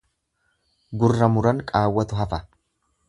[1.03, 2.45] Gurra muran qaawwaatu hafa.